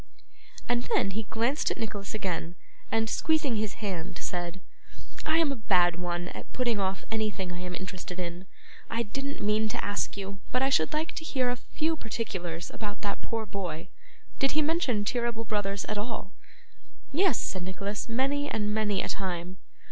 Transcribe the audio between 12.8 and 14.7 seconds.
that poor boy. Did he